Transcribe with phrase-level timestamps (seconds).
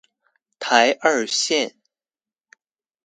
[0.57, 1.75] 台二線